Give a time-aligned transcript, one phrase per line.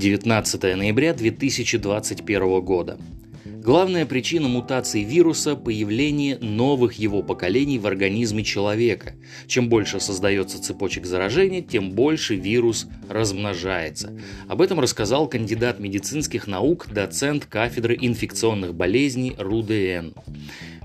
[0.00, 2.98] 19 ноября 2021 года.
[3.44, 9.12] Главная причина мутации вируса– появление новых его поколений в организме человека.
[9.46, 14.18] Чем больше создается цепочек заражения, тем больше вирус размножается.
[14.48, 20.14] Об этом рассказал кандидат медицинских наук, доцент кафедры инфекционных болезней РУДН.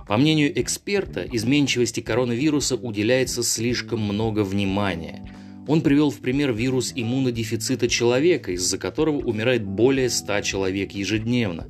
[0.09, 5.25] По мнению эксперта, изменчивости коронавируса уделяется слишком много внимания.
[5.67, 11.67] Он привел в пример вирус иммунодефицита человека, из-за которого умирает более 100 человек ежедневно.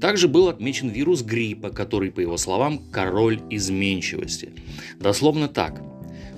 [0.00, 4.52] Также был отмечен вирус гриппа, который, по его словам, король изменчивости.
[4.98, 5.93] Дословно так.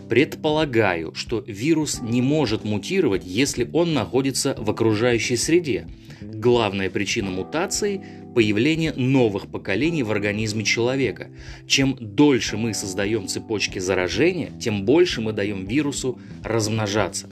[0.09, 5.89] Предполагаю, что вирус не может мутировать, если он находится в окружающей среде.
[6.21, 11.29] Главная причина мутации– появление новых поколений в организме человека.
[11.67, 17.29] Чем дольше мы создаем цепочки заражения, тем больше мы даем вирусу размножаться.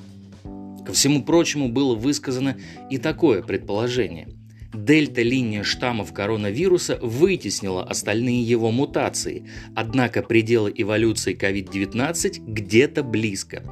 [0.84, 2.56] Ко всему прочему было высказано
[2.91, 4.28] и такое предположение–
[4.75, 13.62] Дельта-линия штаммов коронавируса вытеснила остальные его мутации, однако пределы эволюции COVID-19 где-то близко.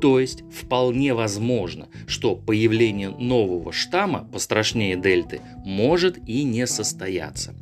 [0.00, 7.54] То есть вполне возможно, что появление нового штамма, пострашнее дельты, может и не состояться.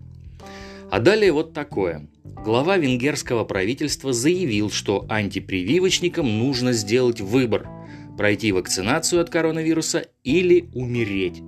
[0.90, 2.06] А далее вот такое.
[2.24, 7.68] Глава венгерского правительства заявил, что антипрививочникам нужно сделать выбор–
[8.16, 11.42] пройти вакцинацию от коронавируса или умереть.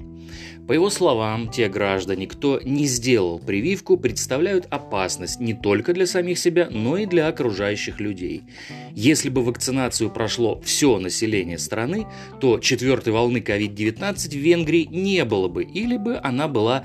[0.66, 6.38] По его словам, те граждане, кто не сделал прививку, представляют опасность не только для самих
[6.38, 8.44] себя, но и для окружающих людей.
[8.92, 12.06] Если бы вакцинацию прошло все население страны,
[12.40, 16.84] то четвертой волны COVID-19 в Венгрии не было бы, или бы она была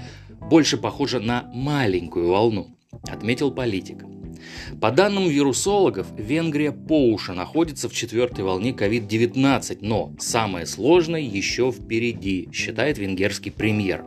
[0.49, 2.75] больше похожа на маленькую волну,
[3.07, 4.03] отметил политик.
[4.81, 11.71] По данным вирусологов, Венгрия по уши находится в четвертой волне COVID-19, но самое сложное еще
[11.71, 14.03] впереди, считает венгерский премьер.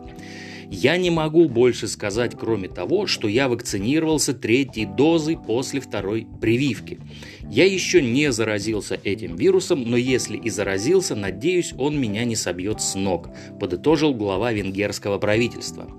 [0.74, 6.98] Я не могу больше сказать, кроме того, что я вакцинировался третьей дозой после второй прививки.
[7.42, 12.80] Я еще не заразился этим вирусом, но если и заразился, надеюсь, он меня не собьет
[12.80, 13.28] с ног,
[13.60, 15.90] подытожил глава венгерского правительства.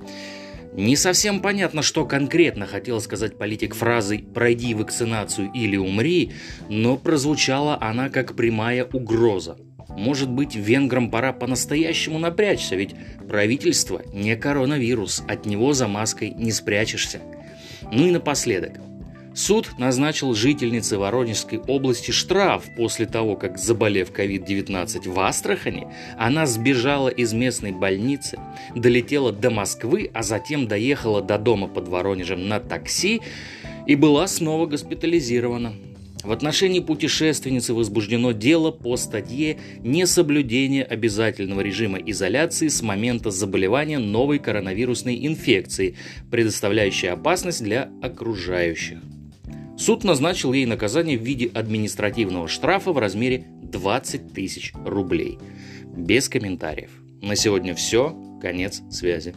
[0.76, 6.32] Не совсем понятно, что конкретно хотел сказать политик фразой «пройди вакцинацию или умри»,
[6.68, 9.58] но прозвучала она как прямая угроза.
[9.90, 12.96] Может быть, венграм пора по-настоящему напрячься, ведь
[13.28, 17.22] правительство не коронавирус, от него за маской не спрячешься.
[17.92, 18.74] Ну и напоследок–
[19.36, 25.88] Суд назначил жительнице Воронежской области штраф после того, как, заболев COVID-19 в Астрахани,
[26.20, 28.38] она сбежала из местной больницы,
[28.76, 33.22] долетела до Москвы, а затем доехала до дома под Воронежем на такси
[33.88, 35.74] и была снова госпитализирована.
[36.24, 44.40] В отношении путешественницы возбуждено дело по статье «Несоблюдение обязательного режима изоляции с момента заболевания новой
[44.40, 45.96] коронавирусной инфекцией,
[46.32, 49.00] предоставляющей опасность для окружающих».
[49.78, 55.40] Суд назначил ей наказание в виде административного штрафа в размере 20 тысяч рублей.
[55.86, 56.92] Без комментариев.
[57.22, 58.16] На сегодня все.
[58.42, 59.34] Конец связи.